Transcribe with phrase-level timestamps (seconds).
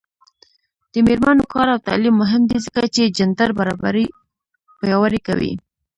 [0.93, 4.05] د میرمنو کار او تعلیم مهم دی ځکه چې جنډر برابري
[4.79, 5.51] پیاوړې کوي.